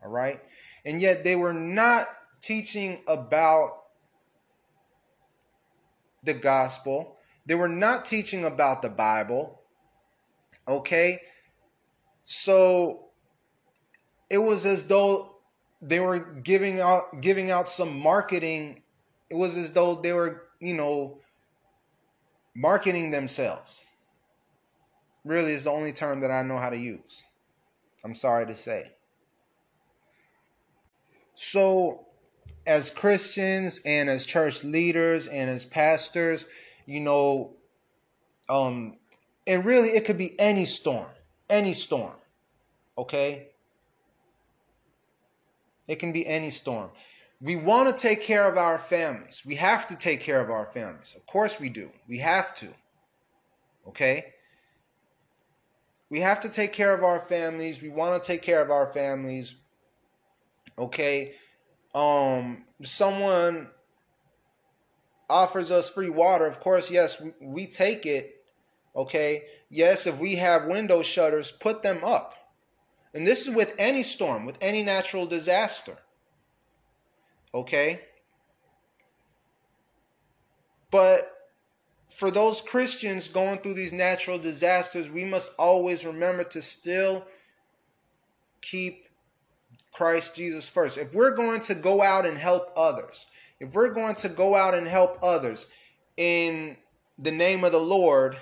All 0.00 0.12
right. 0.12 0.40
And 0.84 1.02
yet 1.02 1.24
they 1.24 1.34
were 1.34 1.54
not 1.54 2.06
teaching 2.40 3.00
about 3.08 3.80
the 6.24 6.34
gospel. 6.34 7.16
They 7.46 7.54
were 7.54 7.68
not 7.68 8.04
teaching 8.04 8.44
about 8.44 8.82
the 8.82 8.88
Bible. 8.88 9.60
Okay. 10.66 11.18
So 12.24 13.08
it 14.30 14.38
was 14.38 14.66
as 14.66 14.86
though 14.86 15.36
they 15.82 16.00
were 16.00 16.20
giving 16.42 16.80
out 16.80 17.20
giving 17.20 17.50
out 17.50 17.68
some 17.68 18.00
marketing. 18.00 18.82
It 19.30 19.34
was 19.34 19.56
as 19.56 19.72
though 19.72 19.96
they 19.96 20.12
were, 20.12 20.42
you 20.60 20.74
know, 20.74 21.18
marketing 22.54 23.10
themselves 23.10 23.92
really 25.24 25.52
is 25.52 25.64
the 25.64 25.70
only 25.70 25.92
term 25.92 26.20
that 26.20 26.30
I 26.30 26.42
know 26.42 26.58
how 26.58 26.70
to 26.70 26.76
use. 26.76 27.24
I'm 28.04 28.14
sorry 28.14 28.46
to 28.46 28.54
say. 28.54 28.84
So, 31.32 32.03
as 32.66 32.90
Christians 32.90 33.80
and 33.84 34.08
as 34.08 34.24
church 34.24 34.64
leaders 34.64 35.28
and 35.28 35.50
as 35.50 35.64
pastors, 35.64 36.46
you 36.86 37.00
know, 37.00 37.52
um, 38.48 38.96
and 39.46 39.64
really 39.64 39.90
it 39.90 40.04
could 40.04 40.18
be 40.18 40.38
any 40.40 40.64
storm, 40.64 41.12
any 41.50 41.72
storm, 41.72 42.16
okay? 42.96 43.48
It 45.86 45.96
can 45.96 46.12
be 46.12 46.26
any 46.26 46.50
storm. 46.50 46.90
we 47.40 47.56
want 47.56 47.94
to 47.94 48.02
take 48.02 48.22
care 48.22 48.50
of 48.50 48.56
our 48.56 48.78
families. 48.78 49.42
We 49.46 49.56
have 49.56 49.86
to 49.88 49.96
take 49.96 50.20
care 50.20 50.40
of 50.40 50.50
our 50.50 50.72
families. 50.72 51.14
Of 51.14 51.26
course 51.26 51.60
we 51.60 51.68
do. 51.68 51.90
We 52.08 52.18
have 52.18 52.54
to. 52.56 52.68
Okay? 53.88 54.32
We 56.08 56.20
have 56.20 56.40
to 56.40 56.48
take 56.48 56.72
care 56.72 56.94
of 56.94 57.02
our 57.02 57.20
families. 57.20 57.82
We 57.82 57.90
want 57.90 58.22
to 58.22 58.32
take 58.32 58.40
care 58.40 58.62
of 58.62 58.70
our 58.70 58.86
families. 58.86 59.56
Okay? 60.78 61.34
Um 61.94 62.64
someone 62.82 63.70
offers 65.30 65.70
us 65.70 65.90
free 65.90 66.10
water, 66.10 66.46
of 66.46 66.60
course, 66.60 66.90
yes, 66.90 67.22
we, 67.22 67.32
we 67.40 67.66
take 67.66 68.06
it. 68.06 68.42
Okay? 68.94 69.42
Yes, 69.70 70.06
if 70.06 70.18
we 70.18 70.36
have 70.36 70.66
window 70.66 71.02
shutters, 71.02 71.50
put 71.50 71.82
them 71.82 72.04
up. 72.04 72.34
And 73.14 73.26
this 73.26 73.46
is 73.46 73.54
with 73.54 73.74
any 73.78 74.02
storm, 74.02 74.44
with 74.44 74.58
any 74.60 74.82
natural 74.82 75.26
disaster. 75.26 75.96
Okay? 77.52 78.00
But 80.90 81.20
for 82.08 82.30
those 82.30 82.60
Christians 82.60 83.28
going 83.28 83.58
through 83.58 83.74
these 83.74 83.92
natural 83.92 84.38
disasters, 84.38 85.10
we 85.10 85.24
must 85.24 85.52
always 85.58 86.06
remember 86.06 86.44
to 86.44 86.62
still 86.62 87.26
keep 88.60 89.06
Christ 89.94 90.34
Jesus 90.36 90.68
first. 90.68 90.98
If 90.98 91.14
we're 91.14 91.36
going 91.36 91.60
to 91.60 91.74
go 91.74 92.02
out 92.02 92.26
and 92.26 92.36
help 92.36 92.70
others, 92.76 93.30
if 93.60 93.72
we're 93.72 93.94
going 93.94 94.16
to 94.16 94.28
go 94.28 94.56
out 94.56 94.74
and 94.74 94.86
help 94.86 95.18
others 95.22 95.72
in 96.16 96.76
the 97.18 97.30
name 97.30 97.64
of 97.64 97.72
the 97.72 97.78
Lord, 97.78 98.36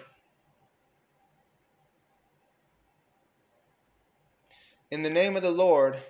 in 4.91 5.03
the 5.03 5.11
name 5.11 5.37
of 5.37 5.43
the 5.43 5.51
Lord, 5.51 6.01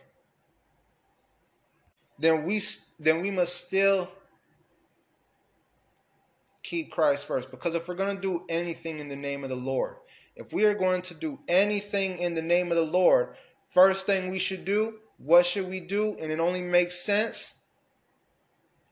then 2.19 2.45
we 2.45 2.61
then 3.01 3.21
we 3.21 3.33
must 3.33 3.67
still 3.67 4.09
keep 6.63 6.93
Christ 6.93 7.27
first. 7.27 7.51
Because 7.51 7.75
if 7.75 7.89
we're 7.89 7.97
going 7.97 8.15
to 8.15 8.23
do 8.23 8.45
anything 8.49 9.01
in 9.01 9.09
the 9.09 9.17
name 9.17 9.43
of 9.43 9.51
the 9.51 9.57
Lord, 9.57 9.97
if 10.37 10.53
we 10.53 10.65
are 10.67 10.75
going 10.75 11.03
to 11.03 11.15
do 11.15 11.41
anything 11.49 12.19
in 12.19 12.35
the 12.35 12.43
name 12.43 12.71
of 12.71 12.77
the 12.77 12.85
Lord, 12.85 13.35
first 13.71 14.07
thing 14.07 14.31
we 14.31 14.39
should 14.39 14.65
do, 14.65 15.01
what 15.25 15.47
should 15.47 15.69
we 15.69 15.81
do? 15.81 16.17
And 16.21 16.31
it 16.31 16.41
only 16.41 16.63
makes 16.63 16.97
sense. 16.97 17.63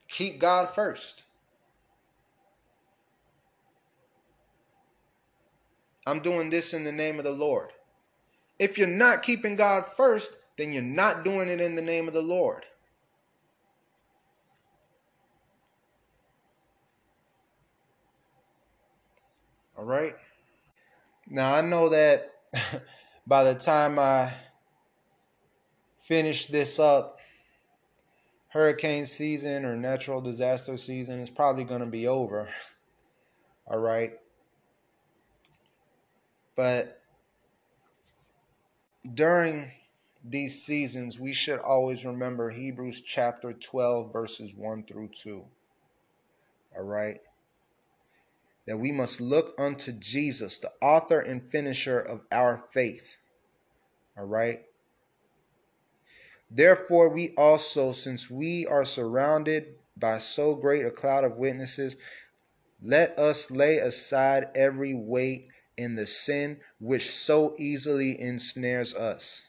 Keep 0.08 0.38
God 0.38 0.68
first. 0.74 1.24
I'm 6.06 6.20
doing 6.20 6.50
this 6.50 6.74
in 6.74 6.84
the 6.84 6.92
name 6.92 7.18
of 7.18 7.24
the 7.24 7.32
Lord. 7.32 7.70
If 8.58 8.78
you're 8.78 8.88
not 8.88 9.22
keeping 9.22 9.56
God 9.56 9.84
first, 9.86 10.36
then 10.56 10.72
you're 10.72 10.82
not 10.82 11.24
doing 11.24 11.48
it 11.48 11.60
in 11.60 11.74
the 11.74 11.82
name 11.82 12.08
of 12.08 12.14
the 12.14 12.22
Lord. 12.22 12.64
All 19.76 19.84
right. 19.84 20.14
Now 21.28 21.54
I 21.54 21.62
know 21.62 21.88
that 21.88 22.34
by 23.26 23.44
the 23.44 23.58
time 23.58 23.98
I 23.98 24.32
finish 26.10 26.46
this 26.46 26.80
up, 26.80 27.20
hurricane 28.48 29.06
season 29.06 29.64
or 29.64 29.76
natural 29.76 30.20
disaster 30.20 30.76
season 30.76 31.20
is 31.20 31.30
probably 31.30 31.62
going 31.62 31.82
to 31.82 31.86
be 31.86 32.08
over. 32.08 32.48
All 33.68 33.78
right. 33.78 34.10
But 36.56 37.00
during 39.14 39.70
these 40.24 40.64
seasons, 40.64 41.20
we 41.20 41.32
should 41.32 41.60
always 41.60 42.04
remember 42.04 42.50
Hebrews 42.50 43.02
chapter 43.02 43.52
12, 43.52 44.12
verses 44.12 44.56
1 44.56 44.82
through 44.82 45.10
2. 45.14 45.44
All 46.76 46.84
right 46.84 47.20
that 48.66 48.78
we 48.78 48.92
must 48.92 49.20
look 49.20 49.52
unto 49.58 49.90
Jesus, 49.90 50.60
the 50.60 50.70
author 50.80 51.18
and 51.18 51.50
finisher 51.50 51.98
of 51.98 52.20
our 52.30 52.62
faith. 52.70 53.16
All 54.16 54.28
right. 54.28 54.60
Therefore, 56.50 57.08
we 57.10 57.32
also, 57.36 57.92
since 57.92 58.28
we 58.28 58.66
are 58.66 58.84
surrounded 58.84 59.76
by 59.96 60.18
so 60.18 60.56
great 60.56 60.84
a 60.84 60.90
cloud 60.90 61.22
of 61.22 61.36
witnesses, 61.36 61.96
let 62.82 63.18
us 63.18 63.50
lay 63.50 63.78
aside 63.78 64.48
every 64.54 64.94
weight 64.94 65.48
in 65.76 65.94
the 65.94 66.06
sin 66.06 66.60
which 66.80 67.08
so 67.10 67.54
easily 67.58 68.20
ensnares 68.20 68.94
us. 68.94 69.46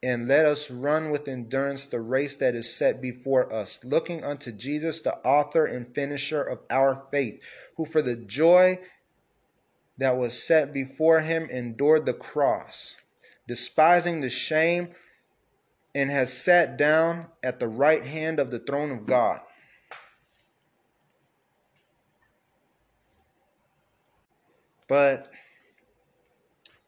And 0.00 0.28
let 0.28 0.46
us 0.46 0.70
run 0.70 1.10
with 1.10 1.26
endurance 1.26 1.86
the 1.86 2.00
race 2.00 2.36
that 2.36 2.54
is 2.54 2.72
set 2.72 3.00
before 3.00 3.52
us, 3.52 3.84
looking 3.84 4.22
unto 4.22 4.52
Jesus, 4.52 5.00
the 5.00 5.16
author 5.26 5.66
and 5.66 5.92
finisher 5.92 6.42
of 6.42 6.60
our 6.70 7.08
faith, 7.10 7.42
who 7.76 7.84
for 7.84 8.00
the 8.00 8.14
joy 8.14 8.78
that 9.96 10.16
was 10.16 10.40
set 10.40 10.72
before 10.72 11.20
him 11.20 11.48
endured 11.50 12.06
the 12.06 12.14
cross, 12.14 12.94
despising 13.48 14.20
the 14.20 14.30
shame, 14.30 14.94
and 15.94 16.10
has 16.10 16.32
sat 16.32 16.76
down 16.76 17.26
at 17.42 17.58
the 17.58 17.66
right 17.66 18.04
hand 18.04 18.38
of 18.38 18.52
the 18.52 18.60
throne 18.60 18.92
of 18.92 19.06
God. 19.06 19.40
But 24.86 25.30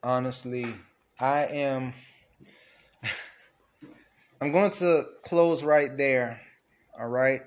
honestly, 0.02 0.66
I 1.18 1.46
am 1.52 1.92
I'm 4.40 4.52
going 4.52 4.70
to 4.70 5.04
close 5.24 5.64
right 5.64 5.90
there. 5.96 6.40
All 6.98 7.08
right. 7.08 7.40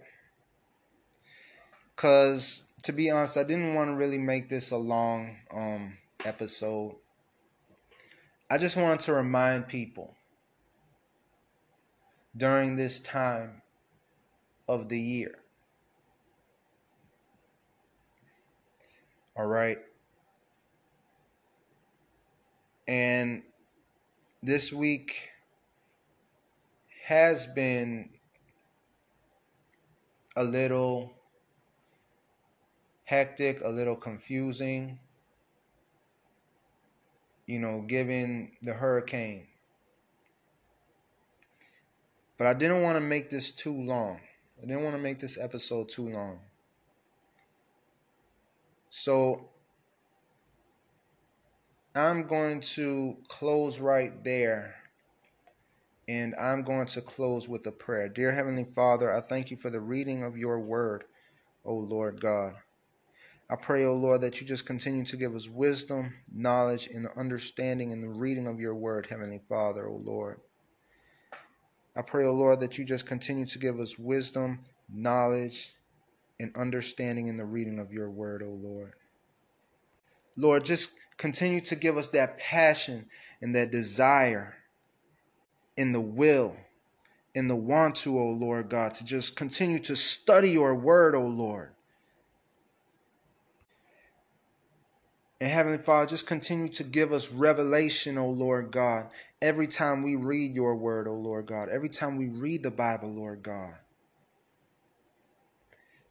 Because 1.95 2.71
to 2.83 2.91
be 2.91 3.09
honest, 3.09 3.37
I 3.37 3.43
didn't 3.43 3.73
want 3.75 3.89
to 3.89 3.95
really 3.95 4.17
make 4.17 4.49
this 4.49 4.71
a 4.71 4.77
long 4.77 5.35
um, 5.53 5.93
episode. 6.25 6.95
I 8.53 8.59
just 8.59 8.77
wanted 8.77 8.99
to 9.05 9.13
remind 9.13 9.67
people 9.67 10.15
during 12.37 12.75
this 12.75 12.99
time 12.99 13.63
of 14.69 14.89
the 14.89 14.99
year. 14.99 15.39
All 19.35 19.47
right. 19.47 19.77
And 22.87 23.41
this 24.43 24.71
week, 24.71 25.31
has 27.05 27.47
been 27.47 28.07
a 30.37 30.43
little 30.43 31.11
hectic, 33.05 33.61
a 33.65 33.69
little 33.69 33.95
confusing, 33.95 34.99
you 37.53 37.59
know, 37.59 37.81
given 37.81 38.49
the 38.63 38.73
hurricane. 38.73 39.45
But 42.35 42.47
I 42.47 42.55
didn't 42.55 42.81
want 42.81 42.97
to 42.97 42.99
make 42.99 43.29
this 43.29 43.51
too 43.51 43.79
long. 43.79 44.19
I 44.57 44.61
didn't 44.65 44.81
want 44.81 44.95
to 44.95 45.01
make 45.01 45.19
this 45.19 45.39
episode 45.39 45.87
too 45.87 46.09
long. 46.09 46.39
So 48.89 49.49
I'm 51.95 52.25
going 52.25 52.61
to 52.61 53.17
close 53.27 53.79
right 53.79 54.11
there 54.23 54.73
and 56.07 56.33
I'm 56.41 56.63
going 56.63 56.87
to 56.87 57.01
close 57.01 57.47
with 57.47 57.67
a 57.67 57.71
prayer. 57.71 58.09
Dear 58.09 58.33
Heavenly 58.33 58.65
Father, 58.73 59.11
I 59.11 59.21
thank 59.21 59.51
you 59.51 59.57
for 59.57 59.69
the 59.69 59.79
reading 59.79 60.23
of 60.23 60.37
your 60.37 60.59
word, 60.59 61.03
O 61.63 61.75
Lord 61.75 62.19
God. 62.19 62.53
I 63.49 63.55
pray, 63.55 63.85
O 63.85 63.93
Lord, 63.93 64.21
that 64.21 64.39
you 64.39 64.47
just 64.47 64.65
continue 64.65 65.03
to 65.05 65.17
give 65.17 65.35
us 65.35 65.49
wisdom, 65.49 66.13
knowledge, 66.31 66.87
and 66.87 67.05
the 67.05 67.19
understanding 67.19 67.91
in 67.91 68.01
the 68.01 68.09
reading 68.09 68.47
of 68.47 68.59
your 68.59 68.73
word, 68.73 69.05
Heavenly 69.09 69.41
Father, 69.49 69.87
O 69.87 70.01
Lord. 70.03 70.39
I 71.95 72.01
pray, 72.01 72.25
O 72.25 72.33
Lord, 72.33 72.61
that 72.61 72.77
you 72.77 72.85
just 72.85 73.07
continue 73.07 73.45
to 73.45 73.59
give 73.59 73.79
us 73.79 73.99
wisdom, 73.99 74.63
knowledge, 74.89 75.73
and 76.39 76.55
understanding 76.57 77.27
in 77.27 77.37
the 77.37 77.45
reading 77.45 77.79
of 77.79 77.91
your 77.91 78.09
word, 78.09 78.41
O 78.43 78.49
Lord. 78.49 78.93
Lord, 80.35 80.65
just 80.65 80.99
continue 81.17 81.61
to 81.61 81.75
give 81.75 81.97
us 81.97 82.07
that 82.09 82.39
passion 82.39 83.07
and 83.41 83.55
that 83.55 83.71
desire 83.71 84.55
in 85.77 85.91
the 85.91 86.01
will, 86.01 86.55
in 87.35 87.47
the 87.47 87.55
want 87.55 87.95
to, 87.97 88.17
O 88.17 88.29
Lord 88.29 88.69
God, 88.69 88.95
to 88.95 89.05
just 89.05 89.35
continue 89.35 89.79
to 89.79 89.95
study 89.95 90.49
your 90.49 90.75
word, 90.75 91.13
O 91.13 91.25
Lord. 91.25 91.73
And 95.43 95.51
Heavenly 95.51 95.77
Father, 95.77 96.07
just 96.07 96.25
continue 96.25 96.69
to 96.69 96.85
give 96.85 97.11
us 97.11 97.29
revelation, 97.29 98.17
O 98.17 98.29
Lord 98.29 98.71
God, 98.71 99.13
every 99.41 99.67
time 99.67 100.01
we 100.01 100.15
read 100.15 100.55
your 100.55 100.73
word, 100.77 101.05
O 101.05 101.15
Lord 101.15 101.47
God, 101.47 101.67
every 101.67 101.89
time 101.89 102.15
we 102.15 102.29
read 102.29 102.63
the 102.63 102.71
Bible, 102.71 103.13
Lord 103.13 103.43
God. 103.43 103.73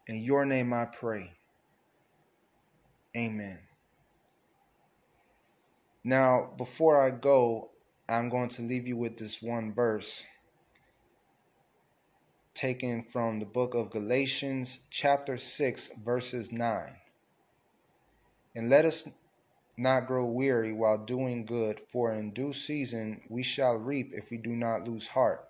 In 0.06 0.18
your 0.18 0.44
name 0.44 0.74
I 0.74 0.84
pray. 0.84 1.32
Amen. 3.16 3.58
Now, 6.04 6.50
before 6.58 7.00
I 7.00 7.10
go, 7.10 7.70
I'm 8.10 8.28
going 8.28 8.50
to 8.50 8.60
leave 8.60 8.86
you 8.86 8.98
with 8.98 9.16
this 9.16 9.40
one 9.40 9.72
verse. 9.72 10.26
taken 12.52 13.04
from 13.04 13.38
the 13.38 13.46
book 13.46 13.74
of 13.74 13.88
Galatians, 13.88 14.86
chapter 14.90 15.38
6, 15.38 15.92
verses 16.04 16.52
9. 16.52 16.96
And 18.54 18.68
let 18.68 18.84
us 18.84 19.08
not 19.76 20.06
grow 20.06 20.26
weary 20.26 20.72
while 20.72 20.98
doing 20.98 21.44
good, 21.44 21.80
for 21.88 22.12
in 22.12 22.32
due 22.32 22.52
season 22.52 23.20
we 23.28 23.42
shall 23.42 23.78
reap 23.78 24.12
if 24.12 24.30
we 24.30 24.36
do 24.36 24.54
not 24.54 24.86
lose 24.86 25.08
heart. 25.08 25.48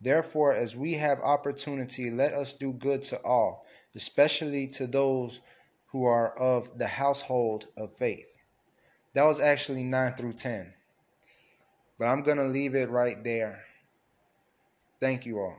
Therefore, 0.00 0.54
as 0.54 0.76
we 0.76 0.94
have 0.94 1.20
opportunity, 1.20 2.10
let 2.10 2.32
us 2.32 2.54
do 2.54 2.72
good 2.72 3.02
to 3.02 3.20
all, 3.22 3.66
especially 3.94 4.66
to 4.68 4.86
those 4.86 5.40
who 5.88 6.04
are 6.04 6.36
of 6.38 6.78
the 6.78 6.86
household 6.86 7.66
of 7.76 7.96
faith. 7.96 8.38
That 9.14 9.24
was 9.24 9.40
actually 9.40 9.84
9 9.84 10.14
through 10.14 10.34
10. 10.34 10.72
But 11.98 12.06
I'm 12.06 12.22
going 12.22 12.38
to 12.38 12.44
leave 12.44 12.74
it 12.74 12.88
right 12.88 13.22
there. 13.22 13.64
Thank 15.00 15.26
you 15.26 15.40
all. 15.40 15.58